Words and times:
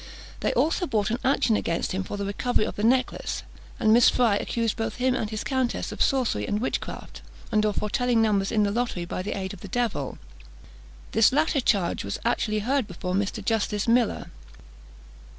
They 0.39 0.51
also 0.53 0.87
brought 0.87 1.11
an 1.11 1.19
action 1.23 1.55
against 1.55 1.91
him 1.91 2.03
for 2.03 2.17
the 2.17 2.25
recovery 2.25 2.65
of 2.65 2.75
the 2.75 2.83
necklace; 2.83 3.43
and 3.79 3.93
Miss 3.93 4.09
Fry 4.09 4.35
accused 4.35 4.75
both 4.75 4.95
him 4.95 5.13
and 5.13 5.29
his 5.29 5.43
countess 5.43 5.91
of 5.91 6.01
sorcery 6.01 6.47
and 6.47 6.59
witchcraft, 6.59 7.21
and 7.51 7.63
of 7.65 7.75
foretelling 7.75 8.19
numbers 8.19 8.51
in 8.51 8.63
the 8.63 8.71
lottery 8.71 9.05
by 9.05 9.21
the 9.21 9.37
aid 9.37 9.53
of 9.53 9.59
the 9.61 9.67
Devil. 9.67 10.17
This 11.11 11.31
latter 11.31 11.61
charge 11.61 12.03
was 12.03 12.17
actually 12.25 12.61
heard 12.65 12.87
before 12.87 13.13
Mr. 13.13 13.45
Justice 13.45 13.87
Miller. 13.87 14.31